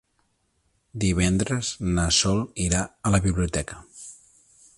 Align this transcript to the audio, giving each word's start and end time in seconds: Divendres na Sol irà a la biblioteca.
Divendres 1.03 1.69
na 1.99 2.07
Sol 2.23 2.43
irà 2.67 2.83
a 3.11 3.17
la 3.17 3.21
biblioteca. 3.27 3.83